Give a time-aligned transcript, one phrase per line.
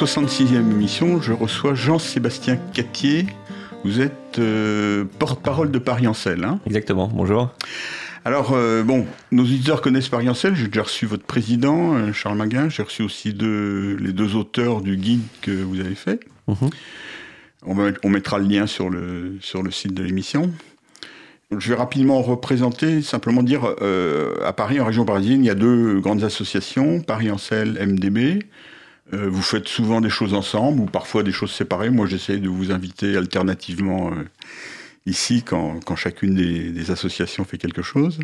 [0.00, 3.26] la 66e émission, je reçois Jean-Sébastien Cattier.
[3.84, 6.42] Vous êtes euh, porte-parole de Paris Ancel.
[6.42, 7.50] Hein Exactement, bonjour.
[8.24, 10.54] Alors, euh, bon, nos auditeurs connaissent Paris Ancel.
[10.54, 12.70] J'ai déjà reçu votre président, euh, Charles Maguin.
[12.70, 16.20] J'ai reçu aussi les deux auteurs du guide que vous avez fait.
[16.48, 16.70] Mhm.
[18.02, 20.50] on, mettra le lien sur le, sur le site de l'émission.
[21.54, 23.64] Je vais rapidement représenter, simplement dire,
[24.44, 28.38] à Paris, en région parisienne, il y a deux grandes associations, Paris Ancel, MDB.
[29.12, 31.90] Euh, vous faites souvent des choses ensemble ou parfois des choses séparées.
[31.90, 34.24] Moi, j'essaie de vous inviter alternativement euh,
[35.06, 38.20] ici quand, chacune des, associations fait quelque chose.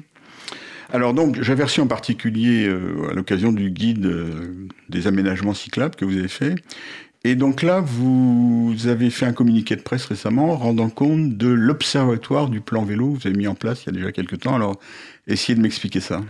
[0.93, 4.09] Alors donc, reçu en particulier euh, à l'occasion du guide
[4.89, 6.55] des aménagements cyclables que vous avez fait.
[7.25, 12.49] Et donc là, vous avez fait un communiqué de presse récemment rendant compte de l'observatoire
[12.49, 14.55] du plan vélo que vous avez mis en place il y a déjà quelques temps.
[14.55, 14.79] Alors,
[15.27, 16.21] essayez de m'expliquer ça.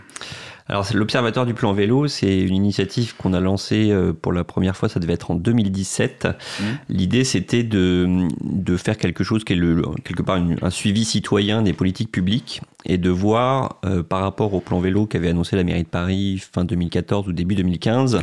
[0.69, 4.77] Alors, l'Observatoire du plan vélo, c'est une initiative qu'on a lancée euh, pour la première
[4.77, 6.27] fois, ça devait être en 2017.
[6.27, 6.65] Mmh.
[6.89, 11.63] L'idée, c'était de, de faire quelque chose qui est le, quelque part un suivi citoyen
[11.63, 15.65] des politiques publiques et de voir euh, par rapport au plan vélo qu'avait annoncé la
[15.65, 18.21] mairie de Paris fin 2014 ou début 2015,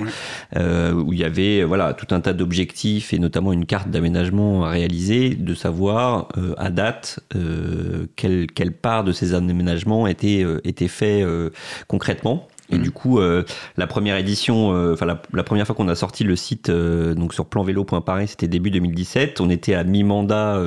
[0.56, 4.64] euh, où il y avait voilà tout un tas d'objectifs et notamment une carte d'aménagement
[4.64, 7.20] à réaliser, de savoir euh, à date
[8.16, 11.24] quelle, quelle, part de ces aménagements était, était fait
[11.88, 12.33] concrètement.
[12.72, 13.44] Et du coup, euh,
[13.78, 17.34] la première édition, euh, enfin la, première fois qu'on a sorti le site euh, donc
[17.34, 19.42] sur planvélo.paris, c'était début 2017.
[19.42, 20.62] On était à mi-mandat,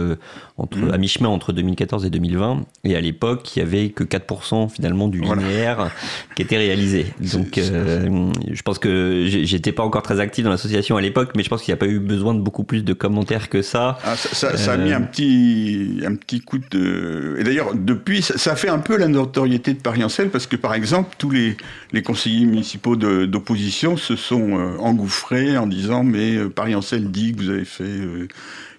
[0.59, 0.91] entre, mmh.
[0.93, 2.65] à mi-chemin entre 2014 et 2020.
[2.85, 5.91] Et à l'époque, il y avait que 4% finalement du linéaire
[6.37, 7.07] qui était réalisé.
[7.33, 11.49] Donc, je pense que j'étais pas encore très actif dans l'association à l'époque, mais je
[11.49, 13.99] pense qu'il n'y a pas eu besoin de beaucoup plus de commentaires que ça.
[14.05, 17.37] Ah, ça, ça, a mis un petit, un petit coup de.
[17.39, 20.57] Et d'ailleurs, depuis, ça, ça, fait un peu la notoriété de Paris Ancel parce que
[20.57, 21.57] par exemple, tous les
[21.97, 27.33] les conseillers municipaux d'opposition se sont euh, engouffrés en disant mais euh, Paris Ancel dit
[27.33, 28.01] que vous avez fait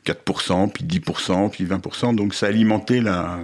[0.06, 3.40] 4%, euh, puis 10%, puis 20%, donc ça a alimenté la,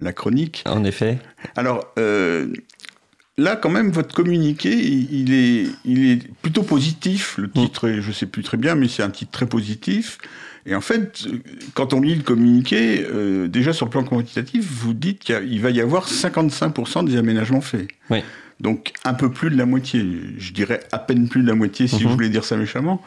[0.00, 0.64] la chronique.
[0.66, 1.20] En effet.
[1.54, 7.36] Alors, là, quand même, votre communiqué, il est, il est plutôt positif.
[7.38, 10.18] Le titre, je ne sais plus très bien, mais c'est un titre très positif.
[10.66, 11.26] Et en fait,
[11.74, 13.06] quand on lit le communiqué,
[13.48, 17.86] déjà sur le plan quantitatif, vous dites qu'il va y avoir 55% des aménagements faits.
[18.10, 18.22] Oui.
[18.62, 20.06] Donc un peu plus de la moitié,
[20.38, 22.14] je dirais à peine plus de la moitié si je mhm.
[22.14, 23.02] voulais dire ça méchamment,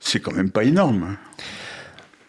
[0.00, 1.16] c'est quand même pas énorme.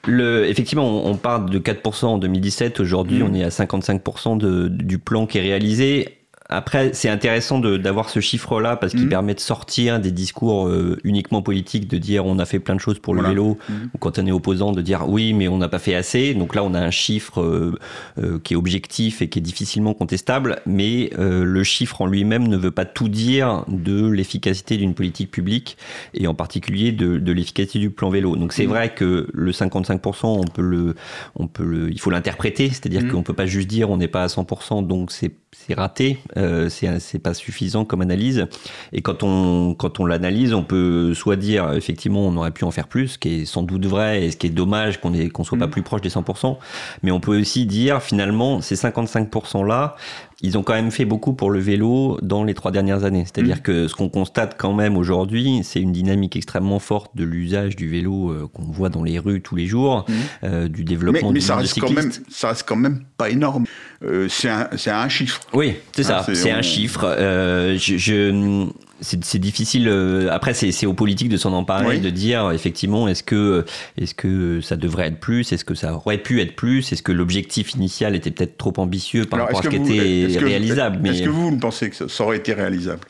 [0.07, 2.79] Le, effectivement, on, parle de 4% en 2017.
[2.79, 3.29] Aujourd'hui, mhm.
[3.29, 6.18] on est à 55% de, du plan qui est réalisé.
[6.51, 9.09] Après, c'est intéressant d'avoir ce chiffre-là parce qu'il mhm.
[9.09, 12.79] permet de sortir des discours euh, uniquement politiques, de dire on a fait plein de
[12.79, 13.91] choses pour le vélo, mhm.
[13.93, 16.33] ou quand on est opposant, de dire oui, mais on n'a pas fait assez.
[16.33, 17.77] Donc là, on a un chiffre euh,
[18.17, 22.57] euh, qui est objectif et qui est difficilement contestable, mais le chiffre en lui-même ne
[22.57, 25.77] veut pas tout dire de l'efficacité d'une politique publique
[26.13, 28.35] et en particulier de, de l'efficacité du plan vélo.
[28.35, 28.69] Donc c'est mhm.
[28.69, 30.95] vrai que le 55%, on peut le,
[31.35, 34.23] on peut le, il faut l'interpréter, c'est-à-dire qu'on peut pas juste dire on n'est pas
[34.23, 35.33] à 100%, donc c'est
[35.73, 36.17] raté.
[36.39, 38.45] Euh, c'est pas suffisant comme analyse.
[38.93, 42.71] Et quand on, quand on l'analyse, on peut soit dire effectivement on aurait pu en
[42.71, 45.43] faire plus, ce qui est sans doute vrai et ce qui est dommage qu'on qu'on
[45.43, 45.71] soit pas mm.
[45.71, 46.57] plus proche des 100%.
[47.03, 49.95] Mais on peut aussi dire finalement ces 55% là,
[50.41, 53.25] ils ont quand même fait beaucoup pour le vélo dans les trois dernières années.
[53.25, 53.61] C'est-à-dire mm.
[53.61, 57.89] que ce qu'on constate quand même aujourd'hui, c'est une dynamique extrêmement forte de l'usage du
[57.89, 60.13] vélo euh, qu'on voit dans les rues tous les jours, mm.
[60.45, 63.65] euh, du développement mais, mais ça reste quand même, ça reste quand même pas énorme.
[64.03, 65.41] Euh, c'est un, un, chiffre.
[65.53, 66.23] Oui, c'est ça.
[66.25, 67.15] Ah, c'est un chiffre.
[67.17, 68.69] je, je
[69.01, 69.87] c'est difficile.
[69.87, 73.65] Euh, après, c'est aux politiques de s'en emparer, de dire effectivement, est-ce que,
[73.97, 77.11] est-ce que ça devrait être plus, est-ce que ça aurait pu être plus, est-ce que
[77.11, 81.07] l'objectif initial était peut-être trop ambitieux par rapport à ce qui était réalisable.
[81.07, 83.01] Est-ce que vous, vous pensez que ça aurait été réalisable?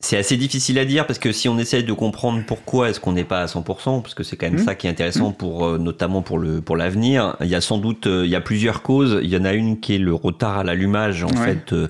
[0.00, 3.10] C'est assez difficile à dire parce que si on essaie de comprendre pourquoi est-ce qu'on
[3.10, 4.64] n'est pas à 100%, parce que c'est quand même mmh.
[4.64, 7.36] ça qui est intéressant pour euh, notamment pour le pour l'avenir.
[7.40, 9.18] Il y a sans doute euh, il y a plusieurs causes.
[9.24, 11.88] Il y en a une qui est le retard à l'allumage en fait euh,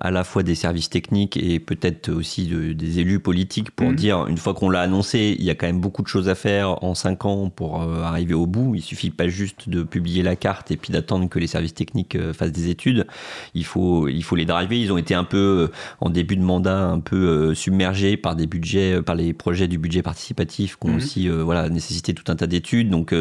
[0.00, 3.96] à la fois des services techniques et peut-être aussi des élus politiques pour mmh.
[3.96, 6.34] dire une fois qu'on l'a annoncé, il y a quand même beaucoup de choses à
[6.34, 8.74] faire en cinq ans pour arriver au bout.
[8.74, 12.16] Il suffit pas juste de publier la carte et puis d'attendre que les services techniques
[12.32, 13.06] fassent des études.
[13.52, 14.80] Il faut il faut les driver.
[14.80, 18.46] Ils ont été un peu en début de mandat un peu euh, submergés par des
[18.46, 20.96] budgets, euh, par les projets du budget participatif qui ont mhm.
[20.96, 22.90] aussi euh, voilà, nécessité tout un tas d'études.
[22.90, 23.12] Donc,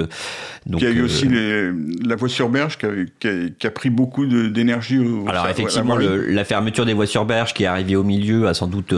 [0.65, 4.99] donc, il y a eu aussi la voie sur berge qui a, pris beaucoup d'énergie.
[5.27, 8.67] Alors effectivement, la fermeture des voies sur berge qui est arrivée au milieu a sans
[8.67, 8.93] doute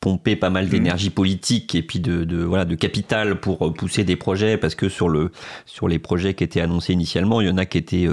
[0.00, 0.70] pompé pas mal mhm.
[0.70, 5.08] d'énergie politique et puis de, voilà de capital pour pousser des projets parce que sur
[5.10, 5.30] le
[5.66, 8.08] sur les projets qui étaient annoncés initialement il y en a qui étaient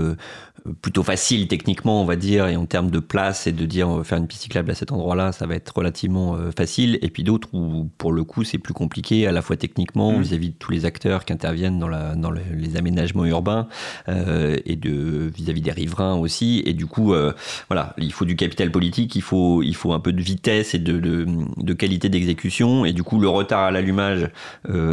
[0.81, 3.97] plutôt facile techniquement, on va dire, et en termes de place et de dire on
[3.97, 6.99] va faire une piste cyclable à cet endroit-là, ça va être relativement euh, facile.
[7.01, 10.21] Et puis d'autres où, pour le coup, c'est plus compliqué, à la fois techniquement mmh.
[10.21, 13.67] vis-à-vis de tous les acteurs qui interviennent dans, la, dans les aménagements urbains
[14.09, 16.61] euh, et de vis-à-vis des riverains aussi.
[16.65, 17.33] Et du coup, euh,
[17.69, 20.79] voilà, il faut du capital politique, il faut, il faut un peu de vitesse et
[20.79, 21.25] de, de,
[21.57, 22.85] de qualité d'exécution.
[22.85, 24.29] Et du coup, le retard à l'allumage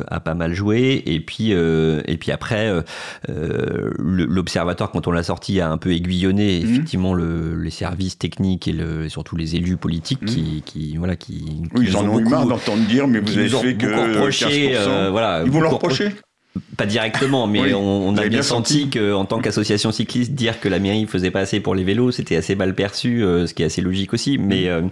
[0.09, 1.03] a pas mal joué.
[1.07, 2.73] Et puis, et puis après,
[3.99, 6.71] l'observatoire, quand on l'a sorti, a un peu aiguillonné mhm.
[6.71, 10.29] effectivement le, les services techniques et, le, surtout les élus politiques mhm.
[10.29, 13.49] qui, qui, voilà qui, oui, ils en ont eu marre d'entendre dire mais vous avez
[13.49, 16.11] fait que reproché, euh, voilà, ils vont leur reprocher
[16.77, 21.07] pas directement, mais on, a bien, senti qu'en tant qu'association cycliste, dire que la mairie
[21.07, 23.81] faisait pas assez pour les vélos, c'était assez mal perçu, euh, ce qui est assez
[23.81, 24.39] logique aussi.
[24.39, 24.69] Mais, mhm.
[24.69, 24.83] euh,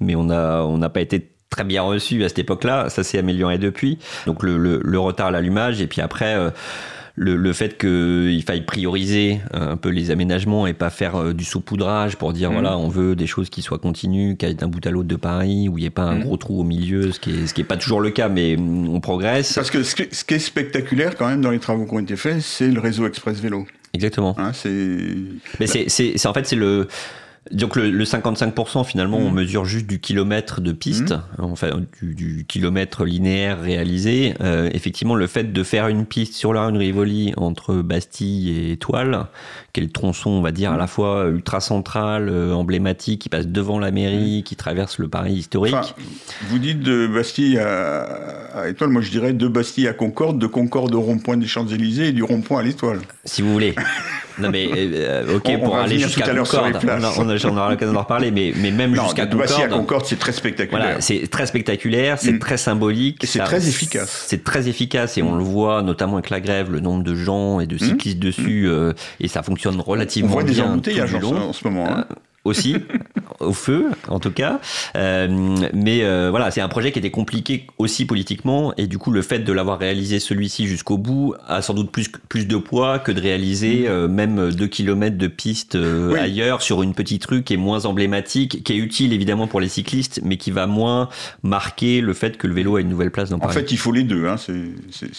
[0.00, 2.88] mais on n'a on n'a pas été très bien reçu à cette époque-là.
[2.88, 3.98] Ça s'est amélioré depuis.
[4.26, 6.36] Donc le, le, le retard à l'allumage, et puis après
[7.14, 11.44] le, le fait qu'il faille prioriser un peu les aménagements et pas faire euh, du
[11.44, 12.54] saupoudrage pour dire mmh.
[12.54, 15.08] voilà on veut des choses qui soient continues, qu'il y ait d'un bout à l'autre
[15.08, 16.24] de Paris, où il n'y ait pas un mmh.
[16.24, 18.56] gros trou au milieu, ce qui est ce qui est pas toujours le cas, mais
[18.56, 19.52] mmh, on progresse.
[19.54, 22.40] Parce que ce qui est spectaculaire quand même dans les travaux qui ont été faits,
[22.40, 23.66] c'est le réseau express vélo.
[23.94, 24.34] Exactement.
[24.38, 24.70] Hein, c'est.
[25.60, 26.88] Mais c'est en fait c'est le
[27.50, 29.34] donc le, 55% finalement on mmh.
[29.34, 31.42] mesure juste du kilomètre de piste, mmh.
[31.42, 34.34] enfin du, kilomètre linéaire réalisé.
[34.40, 38.50] Euh, effectivement le fait de faire une piste sur la rue de Rivoli entre Bastille
[38.50, 39.26] et Étoile,
[39.72, 43.28] qui est le tronçon on va dire à la fois ultra central, euh, emblématique, qui
[43.28, 45.74] passe devant la mairie, qui traverse le Paris historique.
[46.48, 50.94] vous dites de Bastille à, Étoile, moi je dirais de Bastille à Concorde, de Concorde
[50.94, 53.00] au rond-point des Champs-Élysées et du rond-point à l'Étoile.
[53.24, 53.74] Si vous voulez.
[54.38, 56.78] Non mais euh, ok pour aller jusqu'à Concorde,
[57.18, 59.62] on, on, aura l'occasion d'en reparler, mais, mais même jusqu'à Concorde.
[59.62, 60.84] à Concorde, c'est très spectaculaire.
[60.84, 62.38] Voilà, c'est très spectaculaire, c'est mm.
[62.38, 63.24] très symbolique.
[63.26, 64.24] C'est très efficace.
[64.26, 67.60] C'est très efficace et on le voit notamment avec la grève, le nombre de gens
[67.60, 67.78] et de mm.
[67.78, 70.36] cyclistes dessus, euh, et ça fonctionne relativement bien.
[70.36, 71.88] On voit des embouteillages en, ce moment.
[71.88, 72.06] Hein.
[72.44, 72.76] Euh, aussi,
[73.40, 74.60] au feu en tout cas.
[74.96, 79.10] Euh, mais euh, voilà, c'est un projet qui était compliqué aussi politiquement, et du coup
[79.10, 82.98] le fait de l'avoir réalisé celui-ci jusqu'au bout a sans doute plus, plus de poids
[82.98, 83.86] que de réaliser mm.
[83.86, 85.78] euh, même 2 km de piste
[86.18, 89.68] ailleurs sur une petite rue qui est moins emblématique, qui est utile évidemment pour les
[89.68, 91.08] cyclistes, mais qui va moins
[91.42, 93.50] marquer le fait que le vélo a une nouvelle place dans Paris.
[93.50, 94.52] En fait, il faut les deux, hein, c'est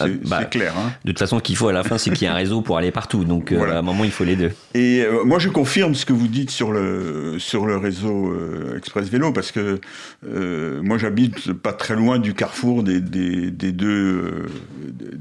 [0.00, 0.74] ah, bah, clair.
[0.76, 0.92] Hein.
[1.04, 2.62] De toute façon, ce qu'il faut à la fin, c'est qu'il y ait un réseau
[2.62, 3.24] pour aller partout.
[3.24, 4.52] Donc à un moment, il faut les deux.
[4.74, 8.76] Et moi, je confirme ce que vous dites sur le euh, sur le réseau euh,
[8.76, 9.80] Express Vélo parce que
[10.26, 14.46] euh, moi j'habite pas très loin du carrefour des, des, deux,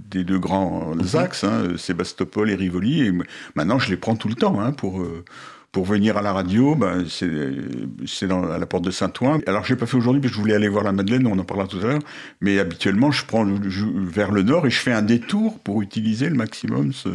[0.10, 1.20] des deux grands mhm.
[1.20, 3.12] axes, hein, Sébastopol et Rivoli, et
[3.56, 5.06] maintenant je les prends tout le temps hein, pour
[5.74, 9.40] pour venir à la radio, ben, c'est à la porte de Saint-Ouen.
[9.48, 11.38] Alors, je n'ai pas fait aujourd'hui parce que je voulais aller voir la Madeleine, on
[11.40, 12.00] en parlera tout à l'heure.
[12.42, 16.36] Mais habituellement, je prends vers le nord et je fais un détour pour utiliser le
[16.36, 17.10] maximum ce,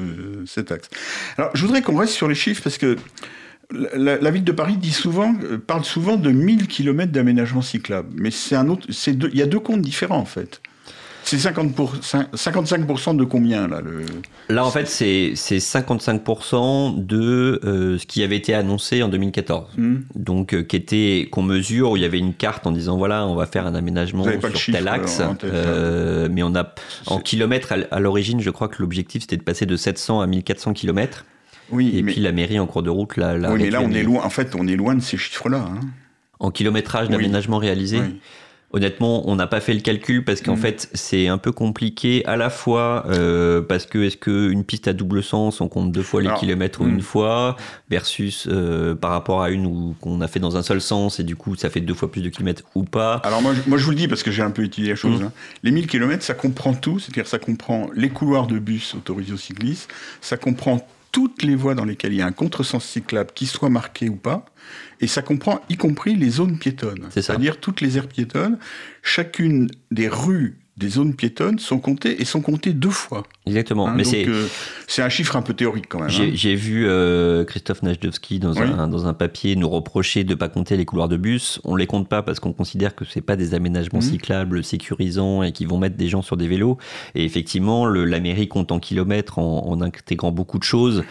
[0.45, 0.91] cet axe.
[1.37, 2.97] Alors, je voudrais qu'on reste sur les chiffres parce que
[3.71, 8.09] la, ville de Paris dit souvent, euh, parle souvent de 1000 km d'aménagement cyclable.
[8.15, 10.61] Mais c'est un autre, il y a deux comptes différents en fait.
[11.25, 14.07] C'est 55% de combien là le...
[14.49, 19.73] Là en fait c'est 55% de euh, ce qui avait été annoncé en 2014.
[19.77, 19.97] Hmm.
[20.15, 23.35] Donc euh, qui qu'on mesure où il y avait une carte en disant voilà on
[23.35, 25.21] va faire un aménagement sur tel axe.
[26.31, 26.75] mais on a
[27.09, 30.73] en kilomètres à, l'origine je crois que l'objectif c'était de passer de 700 à 1400
[30.73, 31.27] kilomètres.
[31.71, 33.35] Oui, et puis la mairie en cours de route là.
[33.51, 34.25] oui, mais là on est loin.
[34.25, 35.59] En fait, on est loin de ces chiffres-là.
[35.59, 35.81] Hein.
[36.41, 38.01] En kilométrage d'aménagement réalisé.
[38.71, 40.59] Honnêtement, on n'a pas fait le calcul parce qu'en mm.
[40.59, 44.93] fait, c'est un peu compliqué à la fois euh, parce que est-ce qu'une piste à
[44.93, 46.91] double sens, on compte deux fois les kilomètres ou mm.
[46.91, 47.57] une fois,
[47.89, 51.35] versus euh, par rapport à une qu'on a fait dans un seul sens et du
[51.35, 53.23] coup, ça fait deux fois plus de kilomètres ou pas.
[53.25, 55.23] Alors moi, moi je vous le dis parce que j'ai un peu étudié la chose.
[55.23, 55.25] Mm.
[55.25, 55.33] Hein.
[55.63, 59.39] Les 1000 kilomètres, ça comprend tout, c'est-à-dire ça comprend les couloirs de bus autorisés aux
[59.39, 63.47] cyclistes, ça comprend toutes les voies dans lesquelles il y a un contresens cyclable, qui
[63.47, 64.45] soit marqué ou pas,
[65.01, 68.59] et ça comprend y compris les zones piétonnes, c'est-à-dire toutes les aires piétonnes.
[69.03, 73.25] Chacune des rues des zones piétonnes sont comptées et sont comptées deux fois.
[73.47, 73.89] Exactement.
[73.89, 74.47] Hein, mais c'est euh,
[74.87, 76.09] c'est un chiffre un peu théorique quand même.
[76.09, 76.55] J'ai hein.
[76.55, 80.77] vu euh, Christophe Najdowski dans, un, dans un papier nous reprocher de ne pas compter
[80.77, 81.61] les couloirs de bus.
[81.65, 84.03] On les compte pas parce qu'on considère que c'est pas des aménagements mmh.
[84.03, 86.79] cyclables sécurisants et qui vont mettre des gens sur des vélos.
[87.17, 91.03] Et effectivement, le, la mairie compte en kilomètres en, en intégrant beaucoup de choses.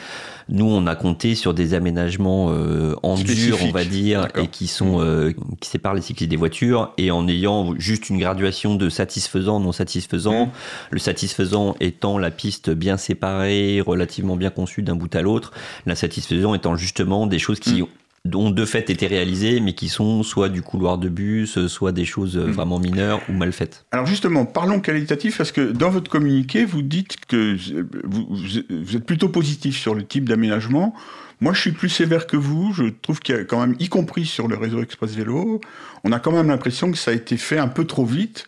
[0.50, 4.68] Nous, on a compté sur des aménagements euh, en dur, on va dire, et qui
[4.68, 8.90] sont euh, qui séparent les cyclistes des voitures, et en ayant juste une graduation de
[8.90, 10.48] satisfaisant, non satisfaisant.
[10.48, 10.52] Mmh.
[10.92, 15.52] Le satisfaisant étant la piste bien séparée, relativement bien conçue d'un bout à l'autre.
[15.86, 17.88] L'insatisfaisant étant justement des choses qui mmh
[18.36, 22.06] ont de fait été réalisées, mais qui sont soit du couloir de bus, soit des
[22.06, 22.52] choses mm.
[22.52, 23.86] vraiment mineures ou mal faites.
[23.92, 27.58] Alors justement, parlons qualitatif, parce que dans votre communiqué, vous dites que
[28.04, 30.94] vous, êtes plutôt positif sur le type d'aménagement.
[31.40, 32.74] Moi, je suis plus sévère que vous.
[32.74, 35.62] Je trouve qu'il y a quand même, y compris sur le réseau Express Vélo,
[36.04, 38.46] on a quand même l'impression que ça a été fait un peu trop vite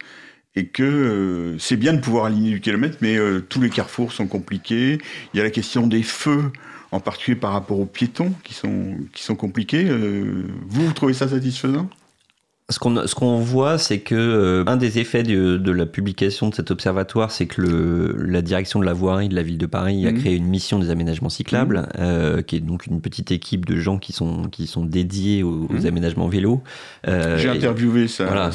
[0.56, 4.12] et que euh, c'est bien de pouvoir aligner du kilomètre, mais euh, tous les carrefours
[4.12, 4.98] sont compliqués.
[5.34, 6.52] Il y a la question des feux
[6.92, 9.86] en particulier par rapport aux piétons qui sont, qui sont compliqués.
[9.86, 11.90] Euh, vous, vous trouvez ça satisfaisant?
[12.70, 16.50] Ce qu'on ce qu'on voit, c'est que euh, un des effets de, de, la publication
[16.50, 19.66] de cet observatoire, c'est que le, la direction de la voirie de la ville de
[19.66, 20.20] Paris a mhm.
[20.20, 21.88] créé une mission des aménagements cyclables, mhm.
[22.00, 25.68] euh, qui est donc une petite équipe de gens qui sont qui sont dédiés aux,
[25.70, 25.86] mhm.
[25.88, 26.62] aménagements vélos.
[27.08, 28.52] Euh, J'ai interviewé ça, voilà,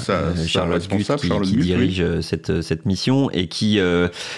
[0.46, 3.80] Charlotte Gut, qui, qui dirige cette cette mission et qui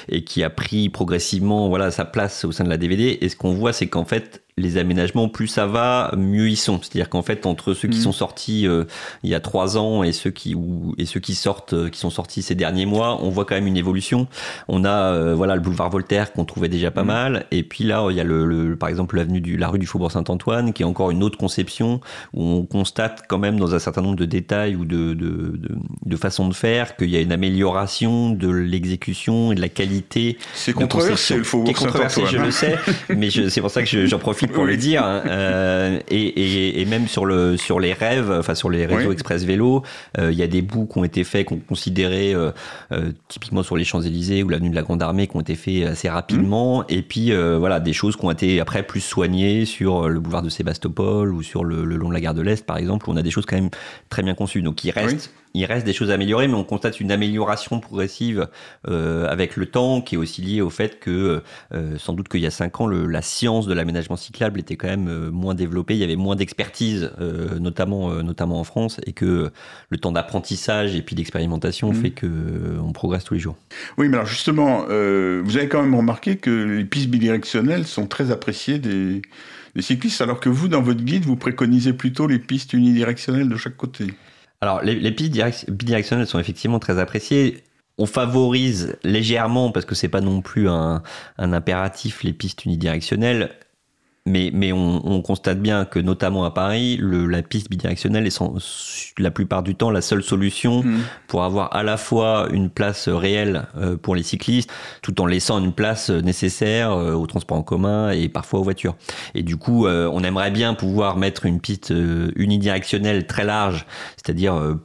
[0.09, 3.19] et qui a pris progressivement voilà sa place au sein de la DVD.
[3.21, 6.81] Et ce qu'on voit, c'est qu'en fait les aménagements, plus ça va, mieux ils sont.
[6.81, 8.03] C'est-à-dire qu'en fait, entre ceux qui mm.
[8.03, 8.85] sont sortis euh,
[9.23, 11.99] il y a trois ans et ceux qui ou, et ceux qui sortent, euh, qui
[11.99, 14.29] sont sortis ces derniers mois, on voit quand même une évolution.
[14.69, 17.07] On a euh, voilà le boulevard Voltaire qu'on trouvait déjà pas mm.
[17.07, 19.87] mal, et puis là il y a le, par exemple l'avenue du la rue du
[19.87, 22.01] Faubourg Saint-Antoine qui est encore une autre conception
[22.33, 25.77] où on constate quand même dans un certain nombre de détails ou de de, de,
[26.07, 30.39] de façons de faire qu'il y a une amélioration de l'exécution et de la qualité.
[30.55, 32.27] C'est controversé le Faubourg Saint-Antoine.
[32.27, 32.77] Je le sais,
[33.11, 35.05] mais c'est pour ça que j'en profite pour le dire.
[35.05, 35.23] Hein.
[35.27, 39.83] Euh, et, même sur, le, sur les rêves, enfin sur les réseaux express vélo,
[40.19, 42.53] euh, il y a des bouts qui ont été faits, qu'on considérait euh,
[43.29, 46.09] typiquement sur les Champs-Élysées ou l'avenue de la Grande Armée, qui ont été faits assez
[46.09, 46.81] rapidement.
[46.81, 46.85] Mmh.
[46.91, 50.49] Et puis voilà, des choses qui ont été après plus soignées sur le boulevard de
[50.49, 53.23] Sébastopol ou sur le, long de la gare de l'Est, par exemple, où on a
[53.23, 53.71] des choses quand même
[54.09, 54.63] très bien conçues.
[54.63, 58.49] Donc il reste il reste des choses à améliorer, mais on constate une amélioration progressive
[58.89, 62.41] euh, avec le temps, qui est aussi liée au fait que, euh, sans doute qu'il
[62.41, 65.55] y a cinq ans, le, la science de l'aménagement cyclable était quand même euh, moins
[65.55, 69.51] développée, il y avait moins d'expertise, euh, notamment, notamment en France, et que
[69.89, 71.95] le temps d'apprentissage et puis d'expérimentation mmh.
[71.95, 72.27] fait que
[72.83, 73.57] on progresse tous les jours.
[73.97, 78.31] Oui, mais alors justement, vous avez quand même remarqué que les pistes bidirectionnelles sont très
[78.31, 79.23] appréciées des,
[79.75, 83.57] des cyclistes, alors que vous, dans votre guide, vous préconisez plutôt les pistes unidirectionnelles de
[83.57, 84.07] chaque côté.
[84.61, 87.65] Alors, les, pistes bidirectionnelles sont effectivement très appréciées.
[87.99, 91.03] On favorise légèrement, parce que c'est pas non plus un,
[91.39, 93.51] un impératif, les pistes unidirectionnelles,
[94.27, 98.31] mais, mais on, on, constate bien que, notamment à Paris, le, la piste bidirectionnelle est
[98.31, 98.55] sans,
[99.19, 100.99] la plupart du temps la seule solution mmh.
[101.29, 104.71] pour avoir à la fois une place réelle euh, pour les cyclistes,
[105.03, 108.97] tout en laissant une place nécessaire euh, au transport en commun et parfois aux voitures.
[109.35, 111.93] Et du coup, euh, on aimerait bien pouvoir mettre une piste
[112.37, 114.77] unidirectionnelle très large, c'est-à-dire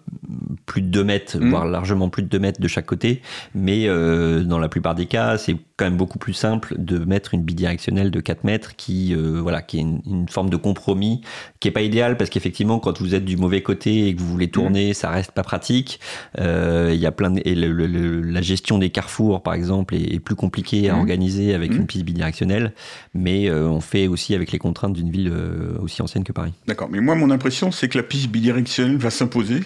[0.66, 1.50] plus de 2 mètres, mmh.
[1.50, 3.22] voire largement plus de 2 mètres de chaque côté.
[3.56, 7.42] Mais dans la plupart des cas, c'est quand même beaucoup plus simple de mettre une
[7.42, 11.22] bidirectionnelle de 4 mètres qui voilà, qui est une, forme de compromis
[11.60, 14.28] qui est pas idéal parce qu'effectivement, quand vous êtes du mauvais côté et que vous
[14.28, 14.94] voulez tourner, mm.
[14.94, 16.00] ça reste pas pratique.
[16.40, 20.90] Euh, il y a plein et la gestion des carrefours, par exemple, est, plus compliquée
[20.90, 21.00] à mm.
[21.00, 21.76] organiser avec mm.
[21.78, 22.74] une piste bidirectionnelle,
[23.14, 26.54] mais euh, on fait aussi avec les contraintes d'une ville euh, aussi ancienne que Paris.
[26.68, 29.62] D'accord, mais moi, mon impression, c'est que la piste bidirectionnelle va s'imposer.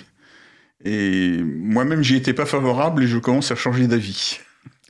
[0.83, 4.39] Et moi-même, j'y étais pas favorable et je commence à changer d'avis.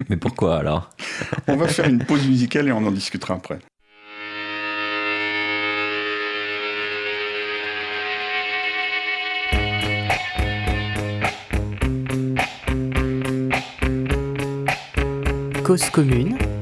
[0.10, 0.90] Mais pourquoi alors?
[1.48, 3.60] On va faire une pause musicale et on en discutera après.
[15.66, 16.55] Cause commune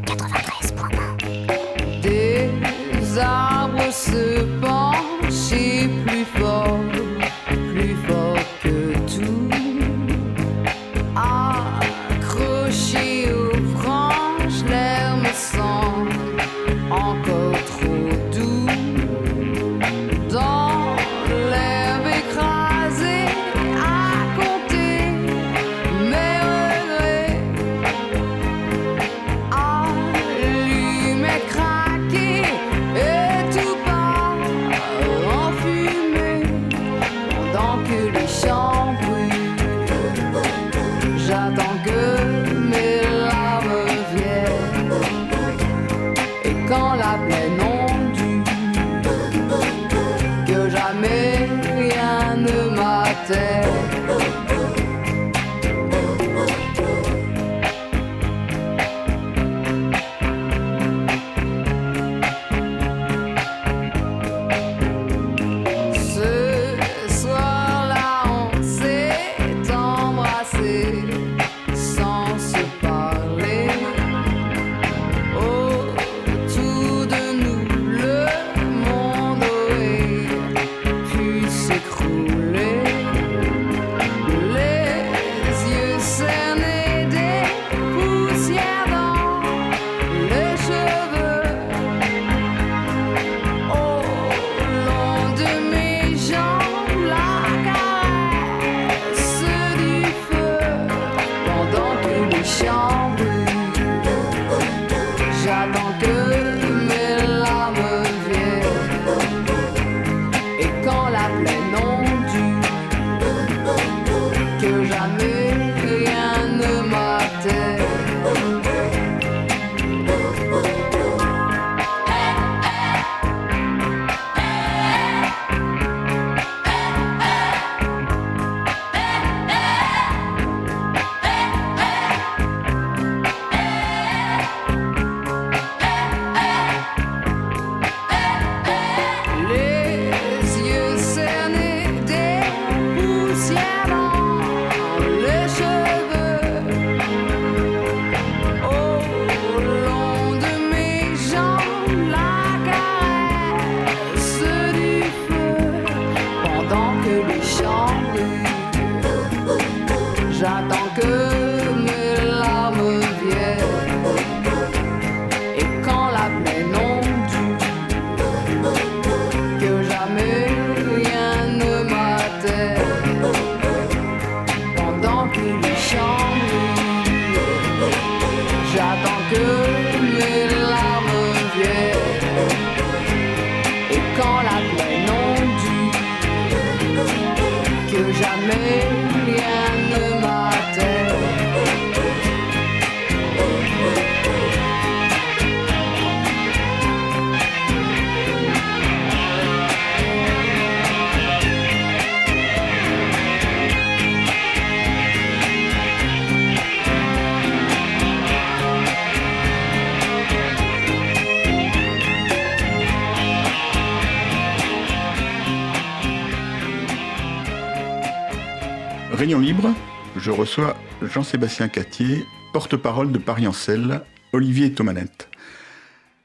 [220.23, 223.99] je reçois Jean-Sébastien Catier, porte-parole de Paris Selle,
[224.31, 225.27] Olivier Thomanette.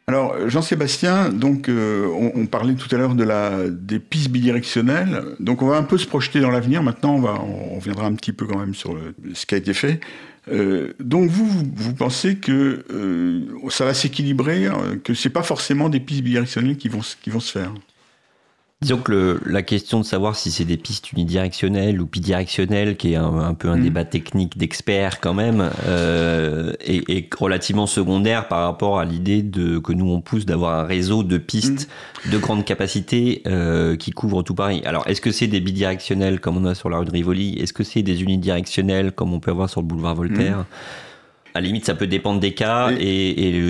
[0.07, 5.23] Alors, Jean-Sébastien, donc, euh, on, parlait tout à l'heure de des pistes bidirectionnelles.
[5.41, 6.83] Donc, on va un peu se projeter dans l'avenir.
[6.83, 7.33] Maintenant, on, va,
[7.75, 8.97] reviendra un petit peu quand même sur
[9.35, 10.01] ce qui a été fait.
[10.51, 14.69] Euh, donc, vous, vous, pensez que euh, ça va s'équilibrer,
[15.03, 17.75] que c'est pas forcément des pistes bidirectionnelles qui vont se faire?
[18.81, 23.13] Disons que le- la question de savoir si c'est des pistes unidirectionnelles ou bidirectionnelles, qui
[23.15, 23.83] est un, un peu un Mhm.
[23.83, 29.79] débat technique d'experts quand même, euh, est, est relativement secondaire par rapport à l'idée de
[29.81, 31.89] que nous on pousse d'avoir un réseau de pistes
[32.31, 34.81] de grande capacité euh, qui couvrent tout Paris.
[34.85, 37.59] Alors est-ce que c'est des bidirectionnelles comme on a sur la rue de Rivoli?
[37.59, 40.67] Est-ce que c'est des unidirectionnelles comme on peut avoir sur le boulevard Voltaire?
[41.59, 43.61] À la limite, ça peut dépendre des cas et,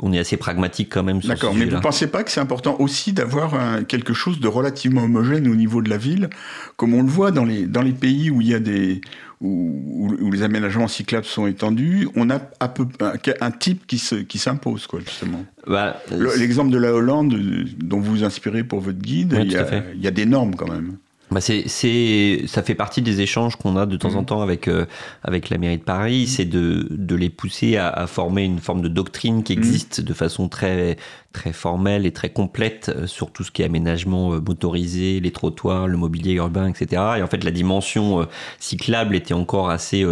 [0.00, 2.40] on est assez pragmatique quand même sur ce D'accord, mais vous pensez pas que c'est
[2.40, 6.28] important aussi d'avoir un- quelque chose de relativement homogène au niveau de la ville,
[6.76, 9.00] comme on le voit dans les, dans les pays où il y a des
[9.40, 13.86] où, où- où les aménagements cyclables sont étendus, on a à peu, un, un type
[13.86, 15.44] qui se- qui s'impose quoi justement.
[15.68, 19.42] Bah, Le- L'exemple de la Hollande euh, dont vous vous inspirez pour votre guide, Oui,
[19.44, 19.84] il, y tout à a, fait.
[19.94, 20.96] il y a des normes quand même.
[21.32, 24.26] Bah c'est, c'est, ça fait partie des échanges qu'on a de temps en Mhm.
[24.26, 24.86] temps avec, euh,
[25.22, 28.82] avec la mairie de Paris, c'est de, de les pousser à, à former une forme
[28.82, 29.58] de doctrine qui Mhm.
[29.58, 30.96] existe de façon très,
[31.32, 35.30] très formelle et très complète euh, sur tout ce qui est aménagement euh, motorisé, les
[35.30, 37.02] trottoirs, le mobilier urbain, etc.
[37.18, 38.24] Et en fait, la dimension euh,
[38.58, 40.04] cyclable était encore assez,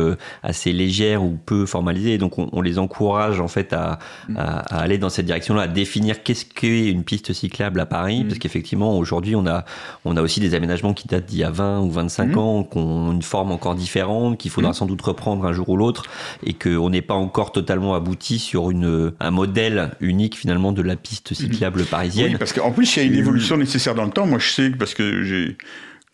[0.42, 2.18] assez légère ou peu formalisée.
[2.18, 3.98] Donc, on, on les encourage en fait à,
[4.36, 8.20] à, à aller dans cette direction-là, à définir qu'est-ce qu'est une piste cyclable à Paris,
[8.20, 8.28] Mhm.
[8.28, 9.64] parce qu'effectivement, aujourd'hui, on a,
[10.04, 12.38] on a aussi des aménagements qui datent d'il y a 20 ou 25 Mhm.
[12.38, 15.76] ans, qui ont une forme encore différente, qu'il faudra sans doute reprendre un jour ou
[15.76, 16.04] l'autre,
[16.44, 20.94] et qu'on n'est pas encore totalement abouti sur une, un modèle unique finalement de la
[20.96, 22.32] piste cyclable parisienne.
[22.32, 24.26] Oui, parce qu'en plus, il y a une évolution nécessaire dans le temps.
[24.26, 25.56] Moi, je sais, parce que j'ai,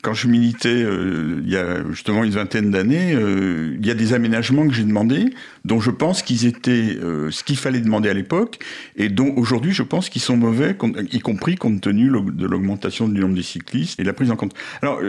[0.05, 3.95] quand je militais euh, il y a justement une vingtaine d'années, euh, il y a
[3.95, 8.11] des aménagements que j'ai demandés, dont je pense qu'ils étaient euh, ce qu'il fallait demander
[8.11, 8.59] à l'époque,
[8.97, 10.77] et dont aujourd'hui, je pense qu'ils sont mauvais,
[11.11, 14.37] y compris compte tenu de l'augmentation du nombre des cyclistes et de la prise en
[14.37, 14.55] compte.
[14.83, 15.01] Alors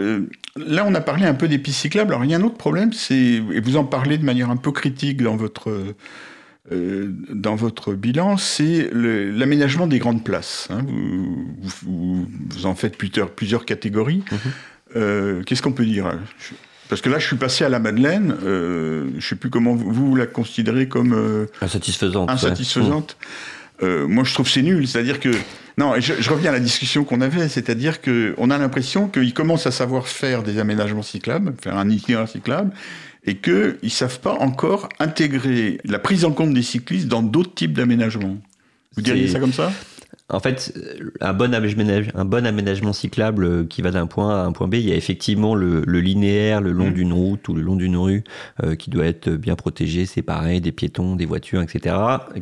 [0.56, 2.12] là, on a parlé un peu des pistes cyclables.
[2.12, 4.56] Alors il y a un autre problème, c'est, et vous en parlez de manière un
[4.56, 5.94] peu critique dans votre
[6.72, 10.68] euh, dans votre bilan, c'est l'aménagement des grandes places.
[10.70, 10.84] hein.
[10.86, 11.46] Vous,
[11.84, 14.22] vous- vous en faites plusieurs, plusieurs catégories.
[14.32, 14.38] Mhm.
[14.96, 16.54] Euh, Qu'est-ce qu'on peut dire Je-
[16.88, 18.34] Parce que là, je suis passé à la Madeleine.
[18.44, 22.28] Euh, je ne sais plus comment vous, vous la considérez comme Insatisfaisante.
[22.28, 22.34] ouais.
[22.34, 23.16] insatisfaisante.
[23.82, 24.86] Moi, je trouve que c'est nul.
[24.88, 25.30] C'est-à-dire que
[25.78, 27.48] non, je reviens à la discussion qu'on avait.
[27.48, 31.90] C'est-à-dire que on a l'impression qu'ils commencent à savoir faire des aménagements cyclables, faire un
[31.90, 32.70] itinéraire cyclable,
[33.26, 37.54] et qu'ils ne savent pas encore intégrer la prise en compte des cyclistes dans d'autres
[37.54, 38.36] types d'aménagements.
[38.94, 39.72] Vous diriez ça comme ça?
[40.28, 40.74] En fait,
[41.20, 44.50] un bon, aménagement, un bon aménagement cyclable euh, qui va d'un point A à un
[44.50, 46.94] point B, il y a effectivement le, le linéaire le long Mm.
[46.94, 48.24] d'une route ou le long d'une rue
[48.64, 51.94] euh, qui doit être bien protégé, séparé des piétons, des voitures, etc.,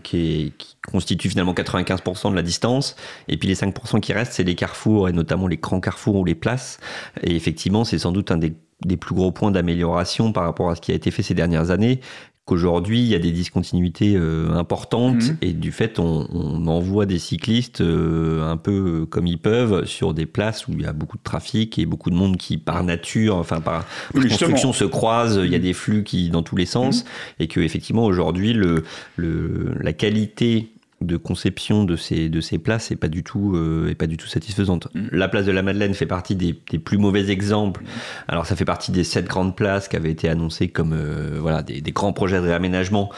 [0.03, 0.17] qui,
[0.47, 2.97] est- qui constitue finalement 95% de la distance.
[3.29, 6.25] Et puis les 5% qui restent, c'est les carrefours et notamment les grands carrefours ou
[6.25, 6.79] les places.
[7.23, 10.75] Et effectivement, c'est sans doute un des, des plus gros points d'amélioration par rapport à
[10.77, 12.01] ce qui a été fait ces dernières années
[12.47, 15.37] qu'aujourd'hui il y a des discontinuités euh, importantes Mhm.
[15.41, 20.13] et du fait on, on envoie des cyclistes euh, un peu comme ils peuvent sur
[20.13, 22.85] des places où il y a beaucoup de trafic et beaucoup de monde qui par
[22.85, 25.65] nature enfin par, construction se croise il y a Mhm.
[25.65, 27.07] des flux qui dans tous les sens
[27.39, 28.85] et que effectivement aujourd'hui le,
[29.17, 30.69] le la qualité
[31.07, 34.17] de conception de ces de ces places est pas du tout euh, est pas du
[34.17, 34.89] tout satisfaisante.
[34.95, 35.09] Mhm.
[35.13, 37.83] La place de la Madeleine fait partie des, des plus mauvais exemples.
[38.29, 41.63] Alors ça fait partie des sept grandes places qui avaient été annoncées comme euh, voilà
[41.63, 43.11] des, des grands projets de réaménagement.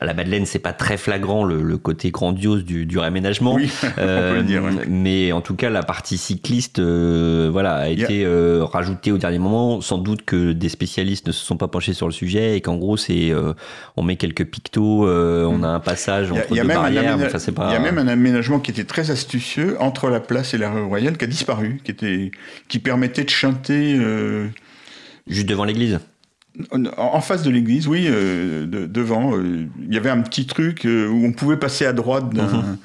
[0.00, 3.54] À la Madeleine, c'est pas très flagrant le, le côté grandiose du, du réaménagement.
[3.54, 4.64] Oui, on peut le dire.
[4.64, 4.70] ouais.
[4.80, 9.18] Euh, Mais en tout cas, la partie cycliste, euh, voilà, a été euh, rajoutée au
[9.18, 9.80] dernier moment.
[9.80, 12.74] Sans doute que des spécialistes ne se sont pas penchés sur le sujet et qu'en
[12.76, 13.52] gros, c'est euh,
[13.96, 16.68] on met quelques pictos, euh, on a un passage Il y a- entre a deux
[16.68, 17.16] barrières.
[17.32, 17.68] Enfin, pas.
[17.70, 20.70] il y a même un aménagement qui était très astucieux entre la place et la
[20.72, 22.32] rue Royale qui a disparu, qui, était,
[22.68, 24.48] qui permettait de chanter euh,
[25.28, 26.00] juste devant l'église.
[26.70, 29.36] En, face de l'église, oui, euh, de- devant.
[29.36, 32.46] euh, Il y avait un petit truc euh, où on pouvait passer à droite d'un
[32.46, 32.76] Mhm.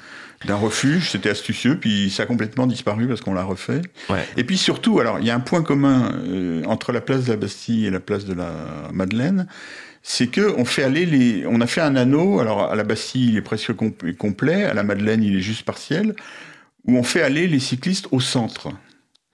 [0.46, 1.10] d'un refuge.
[1.10, 3.82] C'était astucieux, puis ça a complètement disparu parce qu'on l'a refait.
[4.08, 4.24] Ouais.
[4.36, 7.30] Et puis surtout, alors il y a un point commun euh, entre la place de
[7.30, 8.50] la Bastille et la place de la
[8.92, 9.46] Madeleine,
[10.02, 12.40] c'est que on fait aller les, on a fait un anneau.
[12.40, 15.62] Alors à la Bastille, il est presque com- complet, à la Madeleine, il est juste
[15.66, 16.14] partiel,
[16.86, 18.68] où on fait aller les cyclistes au centre.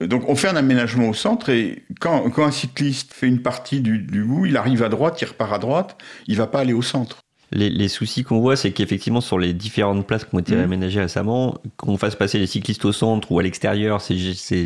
[0.01, 3.81] Donc on fait un aménagement au centre et quand, quand un cycliste fait une partie
[3.81, 6.75] du, du bout, il arrive à droite, il repart à droite, il va pas aller
[6.75, 7.26] au centre.
[7.53, 10.63] Les, les soucis qu'on voit, c'est qu'effectivement, sur les différentes places qui ont été Mhm.
[10.65, 14.17] aménagées récemment, qu'on fasse passer les cyclistes au centre ou à l'extérieur, c'est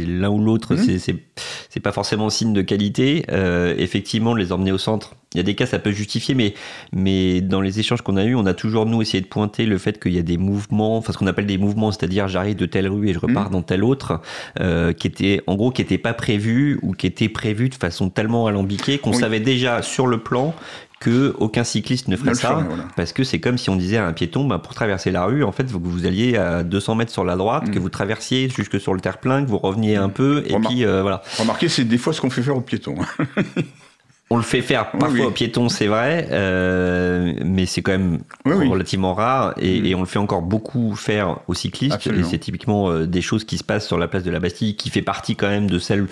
[0.06, 0.98] l'un ou l'autre, Mhm.
[0.98, 3.24] c'est- pas forcément signe de qualité.
[3.30, 6.54] Euh, effectivement, les emmener au centre, il y a des cas, ça peut justifier, mais,
[6.92, 9.76] mais dans les échanges qu'on a eus, on a toujours, nous, essayé de pointer le
[9.78, 12.66] fait qu'il y a des mouvements, enfin, ce qu'on appelle des mouvements, c'est-à-dire j'arrive de
[12.66, 14.20] telle rue et je repars dans telle autre,
[14.60, 18.08] euh, qui étaient, en gros, qui n'étaient pas prévus ou qui étaient prévus de façon
[18.10, 19.16] tellement alambiquée qu'on Oui.
[19.18, 20.54] savait déjà sur le plan
[21.00, 22.62] que aucun cycliste ne ferait ça.
[22.68, 22.84] voilà.
[22.94, 25.42] Parce que c'est comme si on disait à un piéton, bah, pour traverser la rue,
[25.44, 27.70] en fait, faut que vous alliez à 200 mètres sur la droite, Mm.
[27.70, 30.84] que vous traversiez jusque sur le terre-plein, que vous reveniez un peu, et Remar- puis
[30.84, 31.22] euh, voilà.
[31.38, 32.96] Remarquez, c'est des fois ce qu'on fait faire aux piétons.
[34.32, 35.22] On le fait faire parfois oui.
[35.22, 39.86] aux piétons, c'est vrai, euh, mais c'est quand même Oui, relativement rare, et, Mm.
[39.86, 42.26] et on le fait encore beaucoup faire aux cyclistes, Absolument.
[42.26, 44.76] et c'est typiquement euh, des choses qui se passent sur la place de la Bastille,
[44.76, 46.06] qui fait partie quand même de celles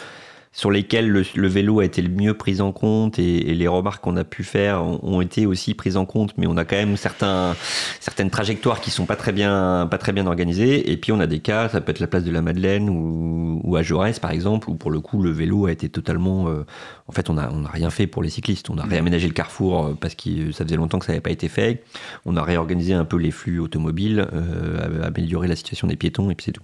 [0.53, 3.69] sur lesquelles le, le vélo a été le mieux pris en compte et, et les
[3.69, 6.35] remarques qu'on a pu faire ont, ont été aussi prises en compte.
[6.37, 7.57] Mais on a quand même certains,
[8.01, 10.91] certaines trajectoires qui sont pas très bien pas très bien organisées.
[10.91, 13.61] Et puis on a des cas ça peut être la place de la Madeleine ou,
[13.65, 16.65] ou à Jaurès par exemple où pour le coup le vélo a été totalement euh,
[17.07, 18.71] en fait on a on a rien fait pour les cyclistes.
[18.71, 21.31] On a réaménagé le carrefour euh, parce que ça faisait longtemps que ça n'avait pas
[21.31, 21.85] été fait.
[22.25, 26.35] On a réorganisé un peu les flux automobiles euh, amélioré la situation des piétons et
[26.35, 26.63] puis c'est tout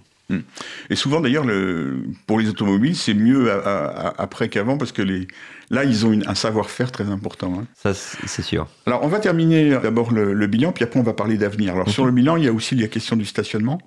[0.89, 4.91] Et souvent, d'ailleurs, le, pour les automobiles, c'est mieux à- à- à- après qu'avant parce
[4.91, 5.27] que les,
[5.69, 7.59] là, ils ont une- un savoir-faire très important.
[7.59, 7.65] hein.
[7.75, 11.13] ça c'est sûr Alors, on va terminer d'abord le, le bilan, puis après, on va
[11.13, 11.73] parler d'avenir.
[11.75, 13.79] Alors, sur le bilan, il y a aussi la question du stationnement,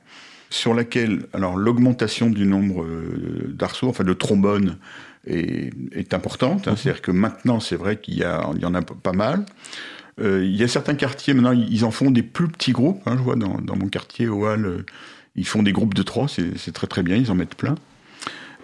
[0.50, 4.78] sur laquelle, alors, l'augmentation du nombre euh, d'arceaux, enfin, de trombones,
[5.26, 6.68] est, est importante.
[6.68, 6.74] hein.
[6.76, 9.44] C'est-à-dire que maintenant, c'est vrai qu'il y, a- il y en a pas mal.
[10.20, 13.02] Euh, il y a certains quartiers, maintenant, ils en font des plus petits groupes.
[13.06, 13.14] hein.
[13.18, 14.86] je vois dans, dans mon quartier, au Hall, euh,
[15.38, 17.76] ils font des groupes de trois, c'est très très bien, ils en mettent plein.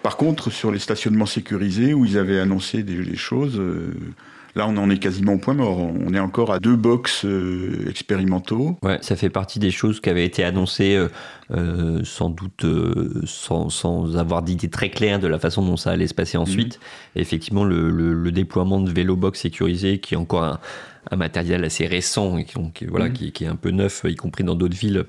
[0.03, 3.93] Par contre, sur les stationnements sécurisés, où ils avaient annoncé des, des choses, euh,
[4.55, 5.79] là on en est quasiment au point mort.
[5.79, 8.77] On est encore à deux box euh, expérimentaux.
[8.83, 11.07] Ouais, ça fait partie des choses qui avaient été annoncées
[11.51, 12.65] euh, sans doute
[13.25, 16.79] sans, sans avoir d'idée très claire de la façon dont ça allait se passer ensuite.
[17.15, 20.59] Et effectivement, le, le- le déploiement de vélo box sécurisé, qui est encore un,
[21.09, 24.15] un matériel assez récent et qui, donc, voilà, qui, qui est un peu neuf, y
[24.15, 25.05] compris dans d'autres villes.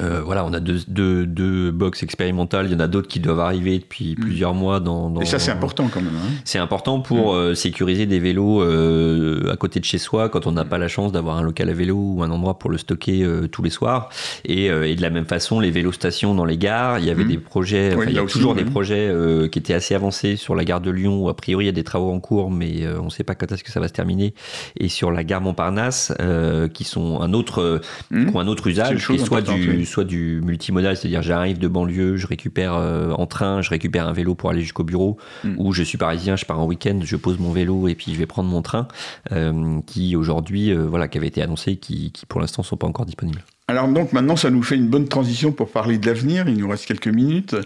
[0.00, 2.66] Euh, voilà, on a deux, deux, deux box expérimentales.
[2.66, 4.80] Il y en a d'autres qui doivent arriver depuis plusieurs mois.
[4.80, 6.14] Dans, dans- Et ça, c'est important quand même.
[6.16, 6.30] hein.
[6.44, 10.52] c'est important pour euh, sécuriser des vélos euh, à côté de chez soi quand on
[10.52, 13.22] n'a pas la chance d'avoir un local à vélo ou un endroit pour le stocker
[13.22, 14.08] euh, tous les soirs.
[14.46, 17.24] Et, euh, et de la même façon, les vélostations dans les gares, il y avait
[17.24, 20.36] des projets, Oui, il y a aussi, toujours des projets euh, qui étaient assez avancés
[20.36, 22.50] sur la gare de Lyon où a priori il y a des travaux en cours,
[22.50, 24.32] mais euh, on ne sait pas quand est-ce que ça va se terminer.
[24.78, 28.96] Et sur la gare Montparnasse, euh, qui sont un autre, qui ont un autre usage,
[28.96, 33.26] qui soit importante, du, soit du multimodal, c'est-à-dire j'arrive de banlieue, je récupère euh, en
[33.26, 35.54] train, je récupère un vélo pour aller jusqu'au bureau, Mm.
[35.58, 38.18] ou je suis parisien, je pars en week-end, je pose mon vélo et puis je
[38.18, 38.86] vais prendre mon train,
[39.32, 42.86] euh, qui aujourd'hui, euh, voilà, qui avait été annoncé, qui, qui pour l'instant sont pas
[42.86, 43.42] encore disponibles.
[43.68, 46.48] Alors donc maintenant, ça nous fait une bonne transition pour parler de l'avenir.
[46.48, 47.56] Il nous reste quelques minutes.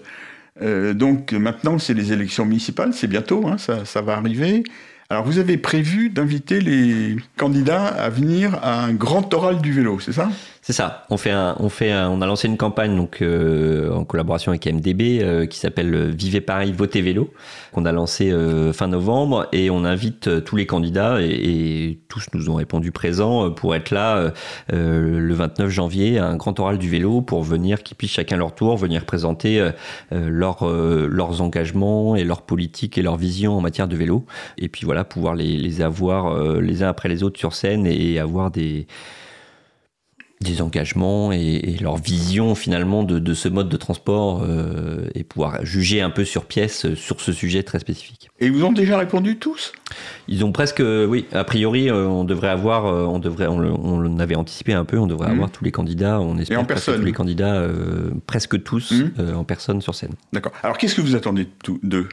[0.60, 2.92] Donc maintenant, c'est les élections municipales.
[2.94, 4.64] C'est bientôt, hein, ça, ça va arriver.
[5.08, 10.00] Alors vous avez prévu d'inviter les candidats à venir à un grand oral du vélo,
[10.00, 10.30] c'est ça?
[10.66, 11.04] C'est ça.
[11.10, 14.50] On fait un, on fait un- on a lancé une campagne donc euh, en collaboration
[14.50, 17.32] avec MDB euh, qui s'appelle euh, Vivez Paris, votez vélo,
[17.70, 18.34] qu'on a lancé
[18.72, 23.76] fin novembre et on invite tous les candidats et, tous nous ont répondu présents pour
[23.76, 24.32] être là
[24.72, 28.54] le 29 janvier à un grand oral du vélo pour venir qu'ils puissent chacun leur
[28.54, 29.70] tour venir présenter
[30.10, 34.24] leur, leurs engagements et leurs politiques et leurs visions en matière de vélo
[34.56, 38.50] et puis voilà pouvoir les, avoir les uns après les autres sur scène et avoir
[38.50, 38.86] des
[40.40, 46.00] des engagements et, leur vision finalement de, ce mode de transport euh, et pouvoir juger
[46.00, 48.30] un peu sur pièce sur ce sujet très spécifique.
[48.40, 49.72] Et ils vous ont déjà répondu tous?
[50.28, 54.00] Ils ont presque, oui, a priori, euh, on devrait avoir, euh, on devrait, on, on
[54.00, 55.34] l'avait anticipé un peu, on devrait Mhm.
[55.34, 58.90] avoir tous les candidats, on espère en presque personne tous les candidats, euh, presque tous
[58.90, 59.10] Mhm.
[59.20, 60.12] euh, en personne sur scène.
[60.32, 60.52] D'accord.
[60.64, 61.46] Alors qu'est-ce que vous attendez
[61.84, 62.08] d'eux?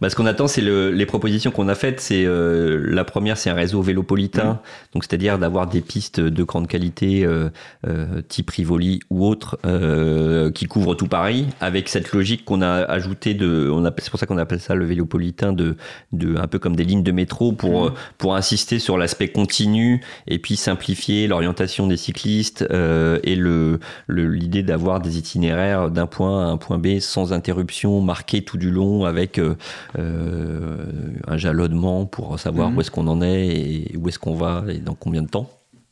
[0.00, 2.00] Bah, ce qu'on attend, c'est le- les propositions qu'on a faites.
[2.00, 4.58] C'est euh, la première, c'est un réseau vélopolitain, Mhm.
[4.94, 7.48] donc c'est-à-dire d'avoir des pistes de grande qualité, euh,
[7.86, 12.70] euh, type Rivoli ou autre, euh, qui couvrent tout Paris, avec cette logique qu'on a
[12.82, 15.76] ajoutée de, on appelle, c'est pour ça qu'on appelle ça le vélopolitain, de,
[16.12, 20.38] de un peu comme des lignes de métro pour, pour insister sur l'aspect continu et
[20.38, 26.46] puis simplifier l'orientation des cyclistes euh, et le, le- l'idée d'avoir des itinéraires d'un point
[26.46, 29.54] à un point B sans interruption, marqués tout du long avec euh,
[29.98, 30.84] euh,
[31.26, 32.76] un jalonnement pour savoir Mhm.
[32.76, 35.48] où est-ce qu'on en est et où est-ce qu'on va et dans combien de temps.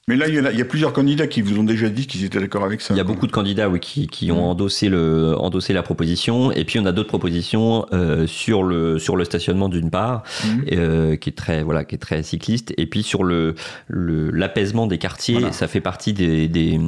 [0.09, 2.09] Mais là, il y, a, il y a plusieurs candidats qui vous ont déjà dit
[2.09, 2.93] qu'ils étaient d'accord avec ça.
[2.93, 6.51] Il y a beaucoup de candidats oui, qui, qui ont endossé, le, endossé la proposition.
[6.51, 10.65] Et puis on a d'autres propositions euh, sur, le, sur le stationnement d'une part, Mhm.
[10.73, 12.75] euh, qui, est très, voilà, qui est très cycliste.
[12.79, 13.55] Et puis sur le,
[13.87, 15.53] le- l'apaisement des quartiers, Voilà.
[15.53, 16.81] ça fait partie des, des,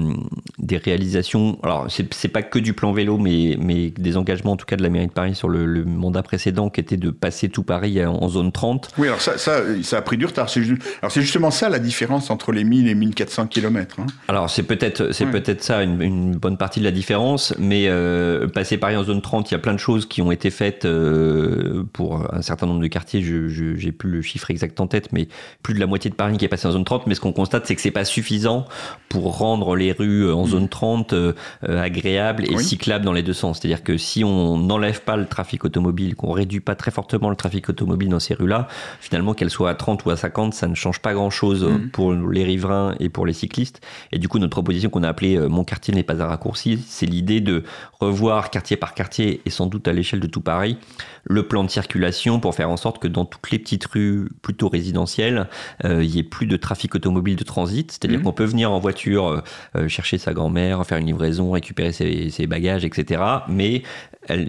[0.59, 1.61] des réalisations.
[1.63, 4.83] Alors c'est, pas que du plan vélo, mais, mais des engagements en tout cas de
[4.83, 8.05] la mairie de Paris sur le, le mandat précédent qui était de passer tout Paris
[8.05, 8.89] en, en zone 30.
[8.99, 10.49] Oui, alors ça, ça, ça a pris du retard.
[10.51, 13.97] C'est ju- Alors c'est justement ça la différence entre les 1000 et 1400 km.
[14.29, 15.31] Alors c'est peut-être c'est Ouais.
[15.31, 19.21] peut-être ça une, une bonne partie de la différence, mais euh, passer Paris en zone
[19.23, 22.67] 30, il y a plein de choses qui ont été faites euh, pour un certain
[22.67, 23.23] nombre de quartiers.
[23.23, 25.29] Je j'ai plus le chiffre exact en tête, mais
[25.63, 27.07] plus de la moitié de Paris qui est passé en zone 30.
[27.07, 28.67] Mais ce qu'on constate, c'est que c'est pas suffisant
[29.09, 31.33] pour rendre les rues en zone 30 euh,
[31.69, 32.65] euh, agréables et Oui.
[32.65, 33.59] cyclables dans les deux sens.
[33.61, 37.37] C'est-à-dire que si on n'enlève pas le trafic automobile, qu'on réduit pas très fortement le
[37.37, 38.69] trafic automobile dans ces rues-là,
[39.01, 41.91] finalement qu'elles soient à 30 ou à 50, ça ne change pas grand-chose Mhm.
[41.91, 43.81] pour les riverains et pour les cyclistes.
[44.13, 46.83] Et du coup, notre proposition qu'on a appelée euh, Mon quartier n'est pas un raccourci,
[46.87, 47.65] c'est l'idée de
[48.01, 50.79] revoir quartier par quartier et sans doute à l'échelle de tout Paris
[51.25, 54.69] le plan de circulation pour faire en sorte que dans toutes les petites rues plutôt
[54.69, 55.49] résidentielles,
[55.85, 57.91] euh, il y ait plus de trafic automobile de transit.
[57.91, 58.25] C'est-à-dire Mhm.
[58.25, 59.43] qu'on peut venir en voiture
[59.77, 63.23] euh, chercher sa grand-mère, faire une livraison, récupérer ses, ses bagages, etc.
[63.49, 63.83] Mais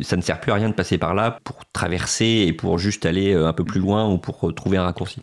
[0.02, 3.06] ça ne sert plus à rien de passer par là pour traverser et pour juste
[3.06, 5.22] aller un peu plus loin ou pour trouver un raccourci.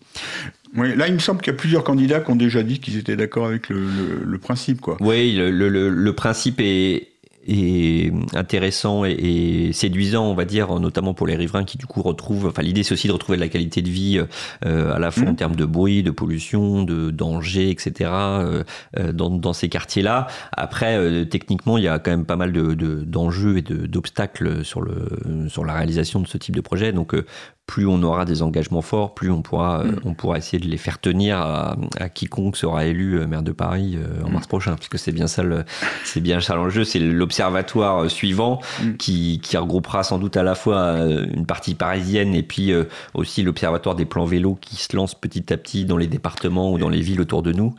[0.77, 2.97] Oui, là, il me semble qu'il y a plusieurs candidats qui ont déjà dit qu'ils
[2.97, 4.81] étaient d'accord avec le, le- le principe.
[4.81, 4.97] Quoi.
[5.01, 7.09] Oui, le, le- principe est,
[7.47, 12.01] est intéressant et, et séduisant, on va dire, notamment pour les riverains qui du coup
[12.01, 12.47] retrouvent.
[12.47, 14.21] Enfin, l'idée c'est aussi de retrouver de la qualité de vie
[14.65, 18.11] euh, à la fois en termes de bruit, de pollution, de danger, etc.
[18.13, 18.63] euh,
[18.99, 20.27] euh, dans, dans ces quartiers-là.
[20.53, 23.87] Après, euh, techniquement, il y a quand même pas mal de, de- d'enjeux et de,
[23.87, 26.93] d'obstacles sur le sur la réalisation de ce type de projet.
[26.93, 27.27] Donc euh,
[27.73, 29.97] plus on aura des engagements forts, plus on pourra, euh, Mm.
[30.05, 33.53] on pourra essayer de les faire tenir à, à quiconque sera élu euh, maire de
[33.53, 34.33] Paris euh, en Mm.
[34.35, 35.65] mars prochain, parce que c'est bien ça, le-
[36.05, 38.97] c'est bien ça l'enjeu, c'est l'observatoire suivant Mm.
[38.99, 40.99] qui, qui regroupera sans doute à la fois
[41.35, 42.73] une partie parisienne et puis
[43.15, 46.79] aussi l'observatoire des plans vélos qui se lance petit à petit dans les départements ou
[46.79, 47.75] dans les villes autour de nous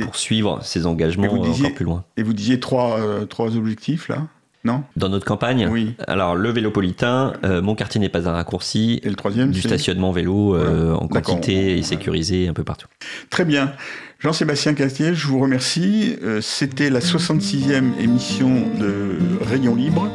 [0.00, 2.04] pour suivre ces engagements disiez- encore plus loin.
[2.16, 4.18] Et vous disiez trois, trois objectifs, là?
[4.64, 5.94] Non Dans notre campagne, Oui.
[6.08, 10.10] alors le vélopolitain, euh, mon quartier n'est pas un raccourci, Et le troisième du stationnement
[10.10, 11.02] vélo euh, Voilà.
[11.02, 12.86] en quantité et sécurisé un peu partout.
[13.30, 13.72] Très bien.
[14.20, 16.16] Jean-Sébastien Castier, je vous remercie.
[16.22, 18.48] Euh, C'était la 66e émission
[18.80, 20.08] de Rayon Libre.